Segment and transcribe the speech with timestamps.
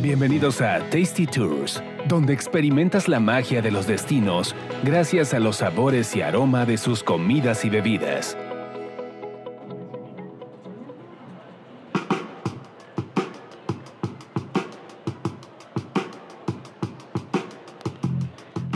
[0.00, 6.14] Bienvenidos a Tasty Tours, donde experimentas la magia de los destinos gracias a los sabores
[6.14, 8.38] y aroma de sus comidas y bebidas.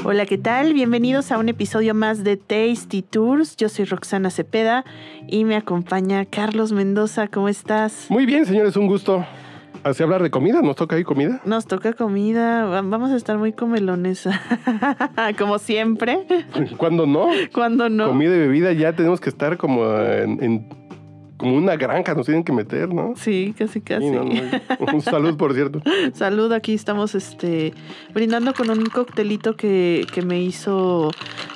[0.05, 0.75] Hola, ¿qué tal?
[0.75, 3.57] Bienvenidos a un episodio más de Tasty Tours.
[3.57, 4.85] Yo soy Roxana Cepeda
[5.29, 7.29] y me acompaña Carlos Mendoza.
[7.29, 8.07] ¿Cómo estás?
[8.09, 9.25] Muy bien, señores, un gusto.
[9.85, 11.41] Así hablar de comida, ¿nos toca ahí comida?
[11.45, 14.29] Nos toca comida, Va- vamos a estar muy comelones,
[15.39, 16.25] como siempre.
[16.77, 17.27] ¿Cuándo no?
[17.53, 18.07] Cuando no.
[18.09, 20.67] Comida y bebida ya tenemos que estar como en, en-
[21.43, 23.15] como una granja, nos tienen que meter, ¿no?
[23.17, 24.07] Sí, casi casi.
[24.07, 24.93] Sí, no, no.
[24.95, 25.83] Un salud, por cierto.
[26.15, 27.75] Salud, aquí estamos este
[28.15, 31.11] brindando con un coctelito que, que me hizo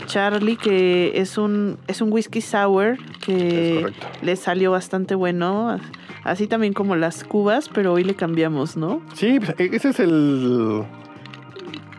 [0.07, 3.87] Charlie, que es un, es un whisky sour que
[4.23, 5.79] le salió bastante bueno.
[6.25, 9.01] Así también como las cubas, pero hoy le cambiamos, ¿no?
[9.15, 10.83] Sí, pues, e- ese es el...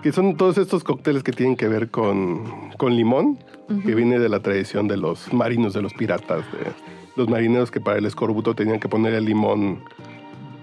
[0.03, 2.43] Que son todos estos cócteles que tienen que ver con,
[2.77, 3.39] con limón,
[3.85, 6.71] que viene de la tradición de los marinos, de los piratas, de
[7.17, 9.83] los marineros que para el escorbuto tenían que poner el limón,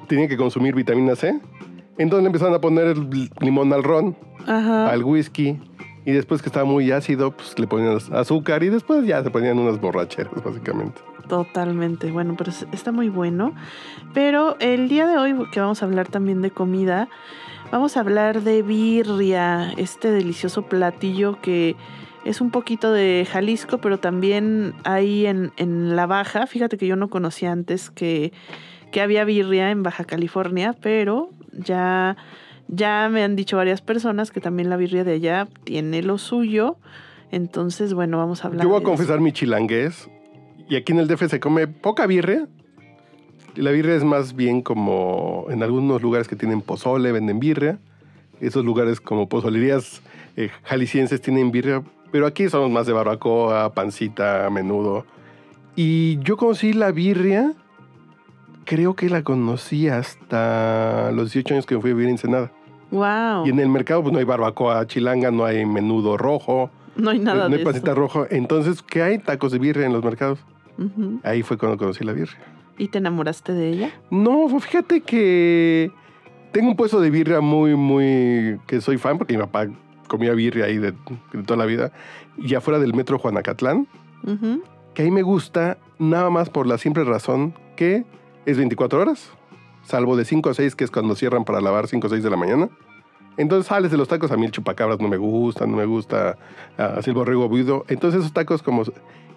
[0.09, 1.39] tenían que consumir vitamina C.
[1.99, 4.89] Entonces le empezaron a poner el limón al ron, Ajá.
[4.91, 5.59] al whisky,
[6.07, 9.59] y después que estaba muy ácido, pues le ponían azúcar y después ya se ponían
[9.59, 11.01] unas borracheras, básicamente.
[11.29, 13.55] Totalmente, bueno, pero es- está muy bueno.
[14.13, 17.09] Pero el día de hoy, que vamos a hablar también de comida,
[17.73, 21.77] vamos a hablar de birria, este delicioso platillo que
[22.25, 26.47] es un poquito de Jalisco, pero también ahí en, en la Baja.
[26.47, 28.33] Fíjate que yo no conocía antes que,
[28.91, 32.17] que había birria en Baja California, pero ya,
[32.69, 36.77] ya me han dicho varias personas que también la birria de allá tiene lo suyo.
[37.31, 38.65] Entonces, bueno, vamos a hablar.
[38.65, 40.09] Yo voy a confesar mi chilangués,
[40.69, 42.49] y aquí en el DF se come poca birria.
[43.55, 47.79] La birria es más bien como en algunos lugares que tienen pozole, venden birria.
[48.41, 50.03] Esos lugares como pozolerías
[50.37, 51.83] eh, jaliscienses tienen birria,
[52.15, 55.05] pero aquí somos más de barbacoa, pancita, menudo.
[55.75, 57.55] Y yo conocí la birria,
[58.65, 62.53] creo que la conocí hasta los 18 años que me fui a vivir en Ensenada.
[62.93, 63.47] Wow.
[63.47, 67.19] Y en el mercado pues no hay barbacoa chilanga, no hay menudo rojo, No hay
[67.19, 68.01] nada no de hay pancita eso.
[68.01, 68.27] rojo.
[68.31, 69.19] Entonces, ¿qué hay?
[69.19, 70.39] Tacos de birria en los mercados.
[71.25, 72.39] Ahí fue cuando conocí la birria.
[72.79, 73.91] ¿Y te enamoraste de ella?
[74.13, 75.91] No, fíjate que
[76.53, 78.61] tengo un puesto de birria muy, muy...
[78.69, 79.67] que soy fan porque mi papá
[80.09, 80.93] comía birria ahí de,
[81.33, 81.93] de toda la vida.
[82.39, 83.87] Y afuera del metro Juanacatlán,
[84.95, 88.05] que ahí me gusta nada más por la simple razón que
[88.47, 89.31] es 24 horas,
[89.83, 92.31] salvo de 5 a 6, que es cuando cierran para lavar 5 o 6 de
[92.31, 92.69] la mañana.
[93.37, 96.39] Entonces sales de los tacos, a mí el chupacabras no me gusta, no me gusta
[96.79, 97.85] ah, así el borrego buido.
[97.89, 98.85] Entonces esos tacos como...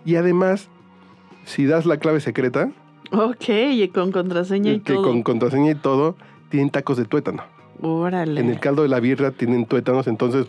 [0.06, 0.70] Y además,
[1.46, 2.70] si das la clave secreta,
[3.12, 5.04] Ok, y con contraseña y que todo.
[5.04, 6.16] con contraseña y todo,
[6.50, 7.44] tienen tacos de tuétano.
[7.82, 8.40] Órale.
[8.42, 10.48] En el caldo de la birra tienen tuétanos, entonces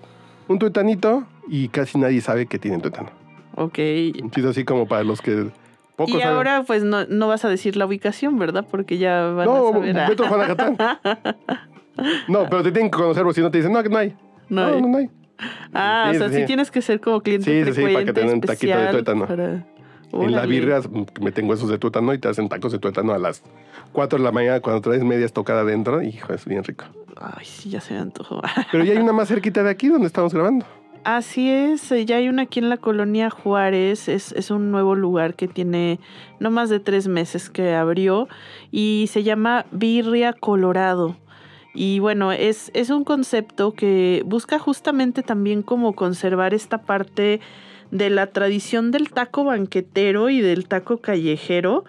[0.48, 3.10] un tuetanito y casi nadie sabe que tienen tuétano.
[3.54, 3.78] Ok.
[3.78, 5.50] Es así como para los que
[5.96, 6.36] pocos Y saben.
[6.36, 8.64] ahora pues no, no vas a decir la ubicación, ¿verdad?
[8.70, 9.96] Porque ya van No, a saber.
[12.28, 14.14] No, pero te tienen que conocer, porque si no te dicen, no, que no hay.
[14.48, 14.82] No No, hay.
[14.82, 15.10] no, no hay.
[15.74, 18.04] Ah, Sí, o sea, sí, tienes que ser como cliente Sí, sí, sí, para frecuente,
[18.06, 19.26] que te den un taquito de tuétano.
[19.26, 19.66] para-
[20.12, 20.80] En la birria
[21.20, 23.42] me tengo esos de tuétano y te hacen tacos de tuétano a las
[23.92, 26.02] 4 de la mañana cuando traes medias tocada adentro.
[26.02, 26.86] Hijo, es bien rico.
[27.16, 28.40] Ay, sí, ya se me antojó.
[28.72, 30.64] Pero ya hay una más cerquita de aquí donde estamos grabando.
[31.04, 34.94] Así es, eh, ya hay una aquí en la colonia Juárez, es, es un nuevo
[34.94, 36.00] lugar que tiene
[36.40, 38.28] no más de tres meses que abrió
[38.72, 41.16] y se llama Birria Colorado.
[41.72, 47.40] Y bueno, es, es un concepto que busca justamente también como conservar esta parte
[47.90, 51.84] de la tradición del taco banquetero y del taco callejero.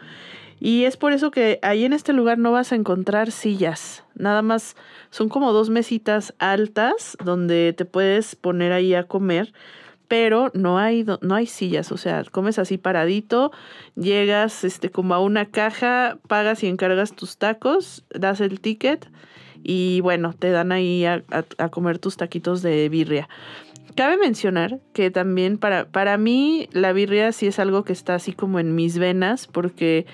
[0.60, 4.04] Y es por eso que ahí en este lugar no vas a encontrar sillas.
[4.16, 4.76] Nada más
[5.10, 9.54] son como dos mesitas altas donde te puedes poner ahí a comer.
[10.10, 13.52] Pero no hay, no hay sillas, o sea, comes así paradito,
[13.96, 19.08] llegas este, como a una caja, pagas y encargas tus tacos, das el ticket
[19.64, 23.30] y bueno, te dan ahí a- a comer tus taquitos de birria.
[23.96, 28.34] Cabe mencionar que también para, para mí la birria sí es algo que está así
[28.34, 30.06] como en mis venas porque,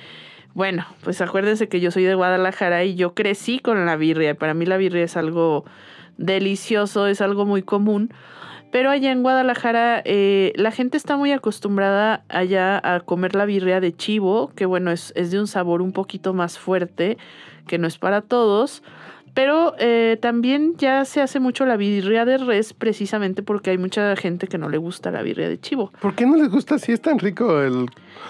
[0.53, 4.35] bueno, pues acuérdense que yo soy de Guadalajara y yo crecí con la birria.
[4.35, 5.65] Para mí la birria es algo
[6.17, 8.11] delicioso, es algo muy común.
[8.71, 13.79] Pero allá en Guadalajara eh, la gente está muy acostumbrada allá a comer la birria
[13.79, 17.17] de chivo, que bueno, es, es de un sabor un poquito más fuerte,
[17.67, 18.83] que no es para todos.
[19.35, 24.15] Pero eh, también ya se hace mucho la birria de res precisamente porque hay mucha
[24.15, 25.91] gente que no le gusta la birria de chivo.
[26.01, 27.85] ¿Por qué no les gusta si es tan rico el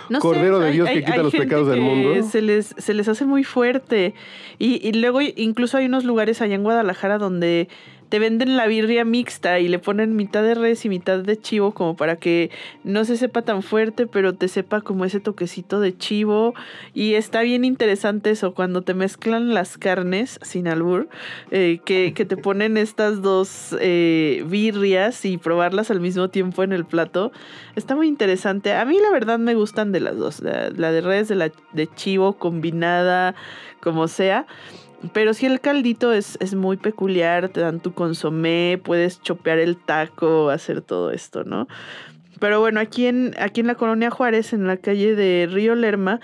[0.10, 2.24] No sé, Cordero de Dios hay- que quita hay los gente pecados del mundo?
[2.24, 4.16] Se les, se les hace muy fuerte.
[4.57, 7.69] Y, y luego incluso hay unos lugares allá en Guadalajara donde
[8.16, 11.74] te venden la birria mixta y le ponen mitad de res y mitad de chivo
[11.74, 12.50] como para que
[12.86, 16.54] no se sepa tan fuerte, pero te sepa como ese toquecito de chivo.
[16.94, 21.10] Y está bien interesante eso, cuando te mezclan las carnes, sin albur,
[21.52, 26.86] eh, que, te ponen estas dos eh, birrias y probarlas al mismo tiempo en el
[26.86, 27.34] plato.
[27.76, 28.72] Está muy interesante.
[28.72, 30.40] A mí la verdad me gustan de las dos.
[30.40, 33.36] La, la de res, de la de chivo combinada,
[33.82, 34.48] como sea.
[35.13, 37.50] Pero sí el caldito es, es muy peculiar.
[37.50, 41.68] Te dan tu consomé, puedes chopear el taco, hacer todo esto, ¿no?
[42.40, 46.19] Pero bueno, aquí en, aquí en la colonia Juárez, en la calle de Río Lerma,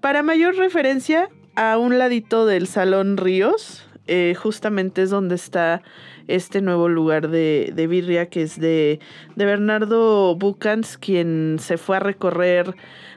[0.00, 5.82] para mayor referencia, a un ladito del Salón Ríos, eh, justamente es donde está
[6.26, 9.00] este nuevo lugar de, de birria que es de,
[9.36, 12.74] de Bernardo Bucans, quien se fue a recorrer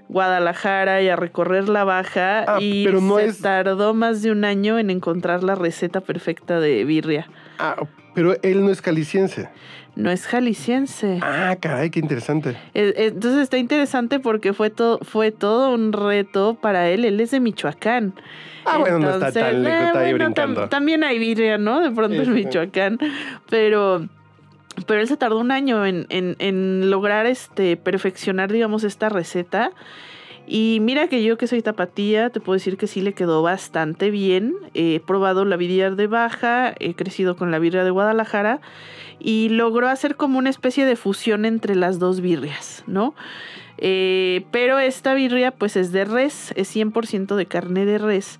[0.10, 4.32] Guadalajara y a recorrer la Baja Ah, y pero no se es- tardó más de
[4.32, 7.28] un año en encontrar la receta perfecta de birria.
[7.60, 7.76] Ah,
[8.14, 9.50] pero él no es caliciense.
[9.96, 11.20] No es jalisciense.
[11.22, 12.50] Ah, caray, qué interesante.
[12.74, 17.06] Eh, eh, Entonces está interesante porque fue, todo fue todo un reto para él.
[17.06, 18.14] Él es de Michoacán.
[18.66, 20.70] Ah, bueno, no está tan lejos, está ahí bueno, tam- brincando.
[20.70, 21.80] también hay birria, ¿no?
[21.82, 22.34] De pronto en.
[22.34, 22.98] Michoacán.
[23.50, 24.08] Pero,
[24.88, 29.72] pero él se tardó un año en, en- en lograr este, perfeccionar, digamos, esta receta.
[30.46, 34.12] Y mira que yo que soy tapatía, te puedo decir que sí le quedó bastante
[34.12, 34.54] bien.
[34.74, 38.60] He probado la birria de Baja, he crecido con la birria de Guadalajara
[39.20, 43.16] y logró hacer como una especie de fusión entre las dos birrias, ¿no?
[43.78, 48.40] Eh, pero esta birria pues es de res, es 100% de carne de res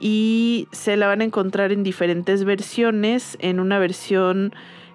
[0.00, 4.54] y se la van a encontrar en diferentes versiones, en una versión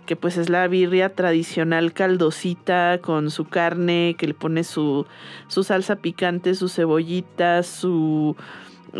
[0.09, 5.05] que pues es la birria tradicional caldosita con su carne, que le pone su,
[5.49, 8.35] su salsa picante, su cebollita, su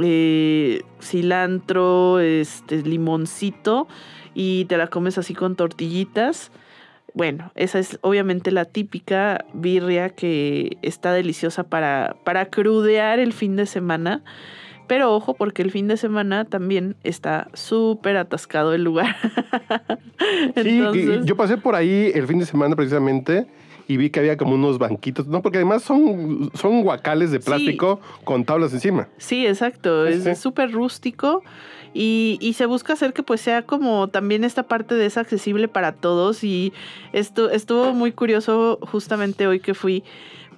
[0.04, 3.88] eh, cilantro, este limoncito
[4.36, 6.52] y te la comes así con tortillitas.
[7.16, 13.56] Bueno, esa es obviamente la típica birria que está deliciosa para, para crudear el fin
[13.56, 14.22] de semana.
[14.90, 19.16] Pero ojo, porque el fin de semana también está súper atascado el lugar.
[20.62, 20.82] Sí,
[21.24, 23.48] yo pasé por ahí el fin de semana precisamente
[23.88, 27.46] y vi que había como unos banquitos, no, porque además son, son guacales de Sí.
[27.46, 29.08] plástico con tablas encima.
[29.18, 30.12] Sí, exacto.
[30.12, 31.42] Sí, es súper rústico
[31.94, 35.68] y, y se busca hacer que pues sea como también esta parte de es accesible
[35.70, 36.74] para todos y
[37.14, 40.04] esto estuvo muy curioso justamente hoy que fui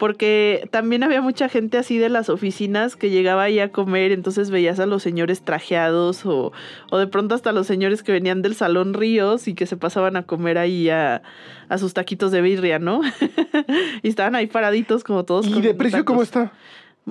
[0.01, 4.49] porque también había mucha gente así de las oficinas que llegaba ahí a comer, entonces
[4.49, 6.51] veías a los señores trajeados o,
[6.89, 10.15] o de pronto hasta los señores que venían del Salón Ríos y que se pasaban
[10.15, 11.21] a comer ahí a,
[11.69, 13.01] a sus taquitos de birria, ¿no?
[14.01, 15.45] y estaban ahí paraditos como todos.
[15.45, 16.51] ¿Y de precio cómo está?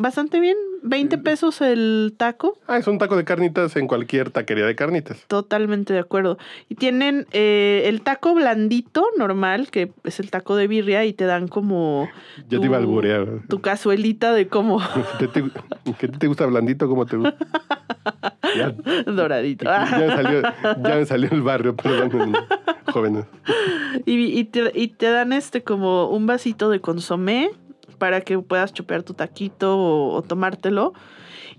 [0.00, 2.56] Bastante bien, 20 pesos el taco.
[2.66, 5.22] Ah, es un taco de carnitas en cualquier taquería de carnitas.
[5.26, 6.38] Totalmente de acuerdo.
[6.70, 11.26] Y tienen eh, el taco blandito, normal, que es el taco de birria, y te
[11.26, 12.08] dan como
[12.48, 13.28] Ya te iba a alburear.
[13.46, 14.80] tu cazuelita de como
[15.18, 15.44] ¿Qué te,
[15.98, 16.88] qué te gusta blandito?
[16.88, 17.36] ¿Cómo te gusta?
[18.56, 18.70] Ya,
[19.06, 19.64] doradito.
[19.66, 22.32] ya me salió, ya me salió el barrio, perdón,
[22.90, 23.26] jóvenes.
[24.06, 27.50] Y, y te, y te dan este como un vasito de consomé
[28.00, 30.94] para que puedas chopear tu taquito o, tomártelo.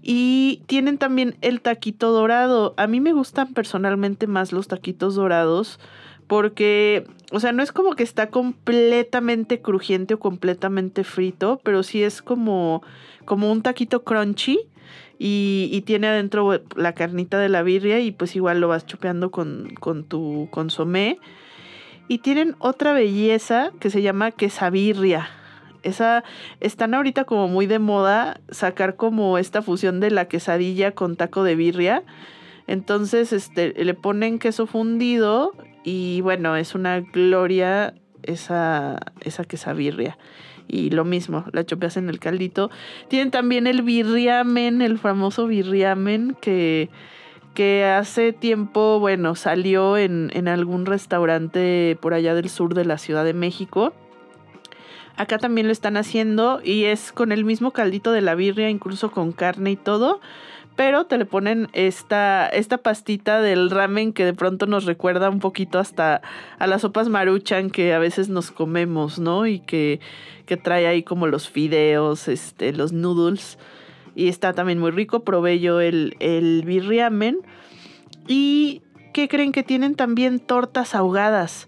[0.02, 2.74] Y tienen también el taquito dorado.
[2.76, 5.80] A mí me gustan personalmente más los taquitos dorados
[6.26, 12.02] porque, o sea, no es como que está completamente crujiente o completamente frito, pero sí
[12.02, 12.82] es como,
[13.26, 14.60] como un taquito crunchy.
[15.20, 19.30] Y, y tiene adentro la carnita de la birria y pues igual lo vas chopeando
[19.30, 21.20] con, con tu consomé.
[22.08, 25.30] Y tienen otra belleza que se llama quesabirria.
[25.84, 26.24] Esa
[26.60, 31.44] están ahorita como muy de moda sacar como esta fusión de la quesadilla con taco
[31.44, 32.04] de birria.
[32.68, 40.18] Entonces, este le ponen queso fundido y bueno, es una gloria esa esa quesabirria.
[40.68, 42.70] Y lo mismo, la chopeas en el caldito.
[43.10, 46.90] Tienen también el birriamen, el famoso birriamen que
[47.54, 52.98] que hace tiempo, bueno, salió en, en algún restaurante por allá del sur de la
[52.98, 53.94] Ciudad de México.
[55.18, 59.12] Acá también lo están haciendo y es con el mismo caldito de la birria, incluso
[59.12, 60.22] con carne y todo.
[60.76, 65.40] Pero te le ponen esta, esta pastita del ramen que de pronto nos recuerda un
[65.40, 66.22] poquito hasta
[66.60, 69.46] a las sopas maruchan que a veces nos comemos, ¿no?
[69.48, 70.00] Y que,
[70.46, 73.58] que trae ahí como los fideos, este, los noodles.
[74.16, 75.24] Y está también muy rico.
[75.24, 77.40] Probé yo el, el birriamen.
[78.28, 78.82] Y
[79.14, 81.68] ¿qué creen que tienen también tortas ahogadas?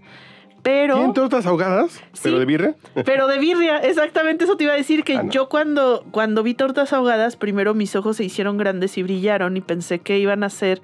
[0.63, 0.95] Pero...
[0.95, 2.01] ¿Tienen tortas ahogadas?
[2.23, 2.75] ¿Pero de birria?
[3.05, 5.29] Pero de birria, exactamente eso te iba a decir que Ah, no.
[5.31, 9.61] yo cuando, cuando vi tortas ahogadas, primero mis ojos se hicieron grandes y brillaron y
[9.61, 10.81] pensé que iban a ser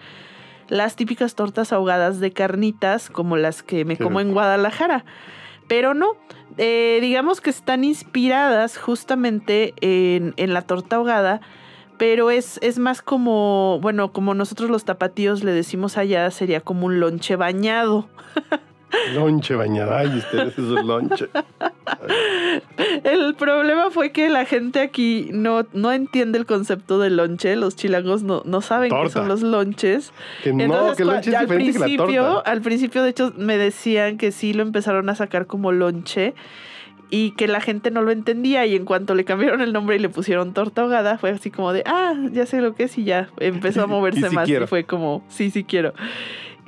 [0.67, 4.33] las típicas tortas ahogadas de carnitas como las que me Qué como en.
[4.33, 5.05] Guadalajara.
[5.67, 6.17] Pero no,
[6.57, 11.41] eh, digamos que están inspiradas justamente en, en la torta ahogada,
[11.97, 16.85] pero es, es más como, bueno, como nosotros los tapatíos le decimos allá, sería como
[16.87, 18.09] un lonche bañado.
[19.13, 19.99] Lonche bañada.
[19.99, 21.27] Ay, ustedes es un lonche.
[23.03, 27.55] El problema fue que la gente aquí no, no entiende el concepto del lonche.
[27.55, 30.11] Los chilangos no, no saben qué son los lonches.
[30.43, 32.49] Que no, Entonces, que el lonche es al diferente que la torta.
[32.51, 36.33] al principio, de hecho, me decían que sí lo empezaron a sacar como lonche
[37.11, 38.65] y que la gente no lo entendía.
[38.65, 41.73] Y en cuanto le cambiaron el nombre y le pusieron torta ahogada, fue así como
[41.73, 44.45] de, ah, ya sé lo que es y ya empezó a moverse Y más.
[44.45, 44.65] quiero.
[44.65, 45.93] Y fue como, sí, sí quiero.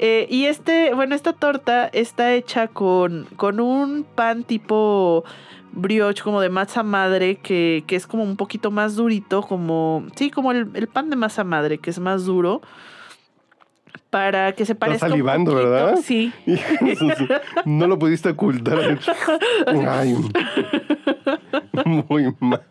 [0.03, 5.23] Eh, y este, bueno, esta torta está hecha con, con un pan tipo
[5.73, 10.31] brioche, como de masa madre, que, que es como un poquito más durito, como, sí,
[10.31, 12.61] como el, el pan de masa madre, que es más duro,
[14.09, 15.99] para que se parezca un salivando, poquito- ¿verdad?
[16.03, 16.33] Sí.
[17.65, 18.99] no lo pudiste ocultar.
[19.87, 20.15] Ay,
[22.09, 22.61] muy mal.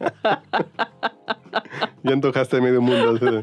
[2.03, 3.43] Ya antojaste medio mundo.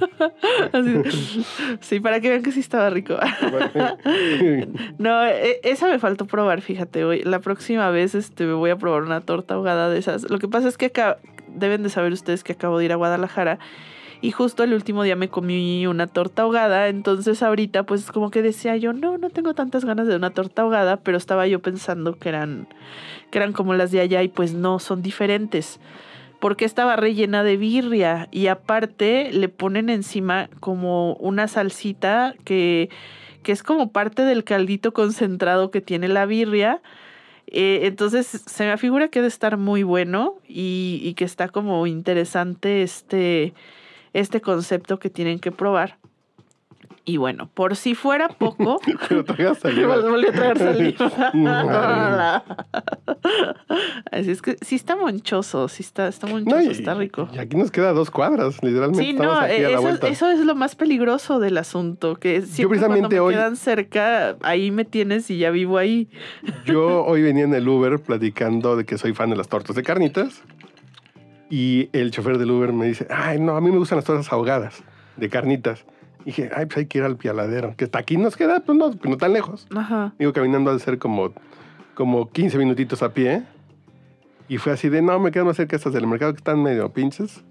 [0.74, 1.44] Así-
[1.80, 3.16] sí, para que vean que sí estaba rico.
[4.98, 7.22] No, e- esa me faltó probar, fíjate, hoy.
[7.24, 10.30] La próxima vez este, me voy a probar una torta ahogada de esas.
[10.30, 12.96] Lo que pasa es que acá deben de saber ustedes que acabo de ir a
[12.96, 13.60] Guadalajara
[14.22, 18.42] y justo el último día me comí una torta ahogada, entonces ahorita pues como que
[18.42, 22.16] decía yo, no, no tengo tantas ganas de una torta ahogada, pero estaba yo pensando
[22.16, 22.68] que eran,
[23.30, 25.80] que eran como las de allá y pues no, son diferentes.
[26.40, 32.90] Porque estaba rellena de birria y aparte le ponen encima como una salsita que
[33.48, 36.82] que es como parte del caldito concentrado que tiene la birria.
[37.48, 41.88] Eh, entonces se me figura que debe estar muy bueno y, y que está como
[41.88, 43.54] interesante este,
[44.12, 45.98] este concepto que tienen que probar.
[47.10, 48.82] Y bueno, por si fuera poco,
[49.38, 49.98] Pero saliva.
[50.02, 52.44] volví a traer saliva.
[54.12, 57.30] Así es que sí está monchoso, sí está, está monchoso, No, y, está rico.
[57.34, 59.06] y aquí nos queda dos cuadras, literalmente.
[59.06, 60.08] Sí, no, aquí a eh, la eso, vuelta.
[60.10, 64.36] eso es lo más peligroso del asunto, que siempre precisamente cuando me hoy- quedan cerca,
[64.44, 66.10] ahí me tienes y ya vivo ahí.
[66.66, 69.84] Yo hoy venía en el Uber platicando de que soy fan de las tortas de
[69.84, 70.42] carnitas.
[71.50, 74.30] Y el chofer del Uber me dice, ay, no, a mí me gustan las tortas
[74.34, 74.84] ahogadas
[75.16, 75.86] de carnitas.
[76.28, 78.78] Y dije, ay, pues hay que ir al pialadero, que hasta aquí nos queda, pues
[78.78, 79.66] no, no tan lejos.
[79.74, 80.14] Ajá.
[80.20, 81.32] Digo, caminando al ser como,
[81.94, 83.44] como 15 minutitos a pie.
[84.50, 86.92] Y fue así de, no, me quedo más cerca estas del mercado que están medio
[86.92, 87.46] pinches.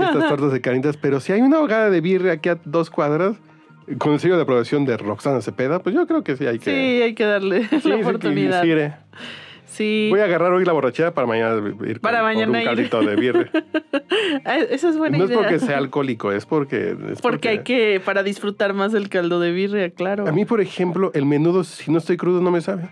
[0.00, 0.96] estas tortas de carnitas.
[0.96, 3.36] Pero si hay una ahogada de birria aquí a dos cuadras,
[3.98, 6.64] con el sello de aprobación de Roxana Cepeda, pues yo creo que sí hay Sí,
[6.64, 7.02] que...
[7.04, 8.62] hay que darle Sí, sí, la que oportunidad.
[8.64, 8.68] sí.
[9.72, 10.08] Sí.
[10.10, 13.50] Voy a agarrar hoy la borrachera para mañana ir Para con- un caldito de birria.
[14.44, 15.40] Ah, Esa es buena no es idea.
[15.40, 16.96] porque sea alcohólico, es porque...
[17.10, 20.26] es Porque hay que, para disfrutar más del caldo de birria, claro.
[20.28, 22.90] A mí, por ejemplo, el menudo, si no estoy crudo, no me sabe.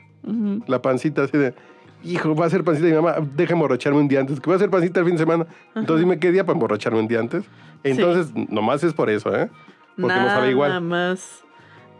[0.66, 1.54] La pancita así de...
[2.02, 4.54] Hijo, va a ser pancita de mi mamá, déjame emborracharme un día antes, que voy
[4.54, 5.46] a hacer pancita el fin de semana.
[5.75, 7.44] Entonces dime qué día para emborracharme un día antes.
[7.84, 9.50] Entonces, nomás es por eso, ¿eh?
[10.00, 10.70] Porque no sabe igual.
[10.70, 11.44] Nada más.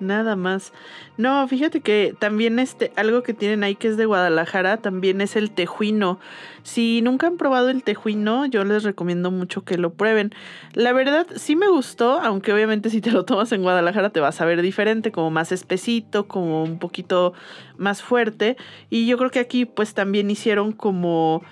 [0.00, 0.73] Nada más.
[1.19, 5.37] No, fíjate que también este, algo que tienen ahí que es de Guadalajara, también es
[5.37, 6.19] el tejuino.
[6.62, 10.33] Si nunca han probado el tejuino, yo les recomiendo mucho que lo prueben.
[10.73, 14.40] La verdad, sí me gustó, aunque obviamente si te lo tomas en Guadalajara te vas
[14.40, 17.35] a ver diferente, como más espesito, como un poquito
[17.76, 18.57] más fuerte.
[18.88, 21.42] Y yo creo que aquí pues también hicieron como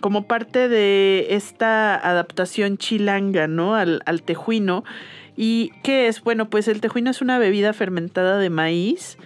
[0.00, 3.76] como parte de esta adaptación chilanga, ¿no?
[3.76, 4.82] Al, al tejuino.
[5.36, 6.22] ¿Y qué es?
[6.22, 9.16] Bueno, pues el tejuino es una bebida fermentada de maíz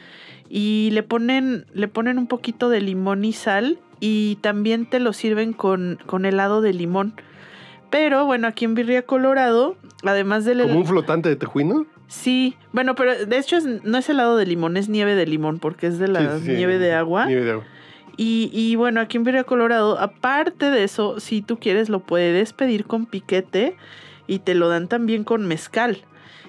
[0.48, 5.12] y le ponen, le ponen un poquito de limón y sal y también te lo
[5.12, 7.14] sirven con, con helado de limón.
[7.90, 11.86] Pero bueno, aquí en Birria Colorado, además del Como hel- un flotante de tejuino.
[12.08, 15.58] Sí, bueno, pero de hecho es- no es helado de limón, es nieve de limón
[15.58, 16.52] porque es de la Sí, sí, sí.
[16.52, 17.26] nieve de agua.
[17.26, 17.64] Nieve de agua.
[18.16, 22.52] Y, y bueno, aquí en Virgia Colorado, aparte de eso, si tú quieres, lo puedes
[22.52, 23.76] pedir con piquete
[24.26, 26.02] y te lo dan también con mezcal.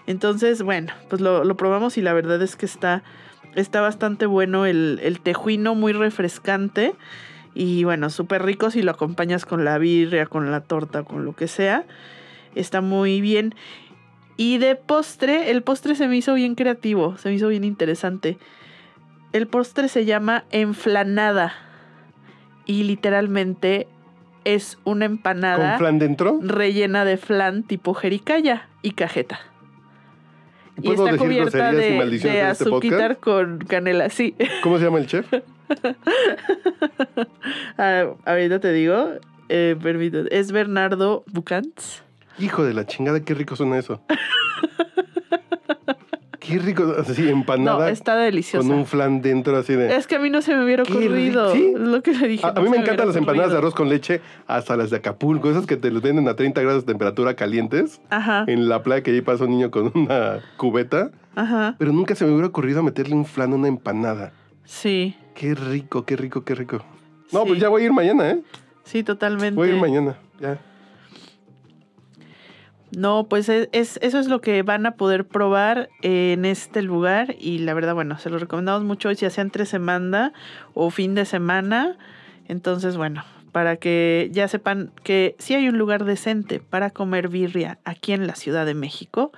[0.05, 3.03] Entonces, bueno, pues lo, lo probamos y la verdad es que está,
[3.55, 6.93] está bastante bueno el, el tejuino, muy refrescante.
[7.53, 11.35] Y bueno, súper rico si lo acompañas con la birria, con la torta, con lo
[11.35, 11.85] que sea.
[12.55, 13.53] Está muy bien.
[14.37, 18.37] Y de postre, el postre se me hizo bien creativo, se me hizo bien interesante.
[19.33, 21.53] El postre se llama enflanada
[22.65, 23.87] y literalmente
[24.55, 26.39] es una ¿Con empanada flan dentro?
[26.41, 29.39] rellena de flan tipo jericaya y cajeta.
[30.77, 34.35] Y ¿Puedo está cubierta de, de este azuquitar con canela, sí.
[34.61, 35.31] ¿Cómo se llama el chef?
[37.77, 39.09] Ah, ahorita te digo,
[39.49, 39.75] eh.
[40.31, 42.03] Es Bernardo Bucantz.
[42.39, 44.01] Hijo de la chingada, qué rico suena eso.
[46.47, 48.67] qué rico, así No, empanada está deliciosa.
[48.67, 49.95] con un flan dentro así de...
[49.95, 51.53] Es que a mí no se me hubiera ocurrido.
[51.53, 51.73] ri- ¿sí?
[51.77, 52.45] Lo que le dije.
[52.45, 55.65] A, mí me encantan las empanadas de arroz con leche, hasta las de Acapulco, esas
[55.65, 59.11] que te los venden a 30 grados de temperatura calientes Ajá, en la playa que
[59.11, 61.11] ahí pasa un niño con una cubeta.
[61.35, 61.75] ajá.
[61.77, 64.31] Pero nunca se me hubiera ocurrido meterle un flan a una empanada.
[64.63, 66.77] Sí, Qué rico, qué rico, qué rico.
[67.31, 67.47] No, Sí.
[67.49, 68.39] pues ya voy a ir mañana, ¿eh?
[68.83, 69.55] sí, totalmente.
[69.55, 70.57] Voy a ir mañana, ya.
[72.95, 77.35] No, pues es, es- eso es lo que van a poder probar en este lugar
[77.39, 80.33] y la verdad, bueno, se lo recomendamos mucho ya sea entre semana
[80.73, 81.97] o fin de semana.
[82.47, 87.77] Entonces, bueno, para que ya sepan que sí hay un lugar decente para comer birria
[87.83, 89.31] aquí en la Ciudad de México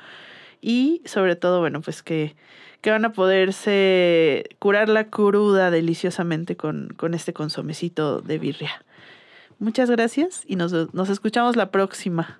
[0.62, 2.36] y sobre todo, bueno, pues que,
[2.82, 8.84] que van a poderse curar la cruda deliciosamente con, con este consomecito de birria.
[9.58, 12.40] Muchas gracias y nos, nos escuchamos la próxima.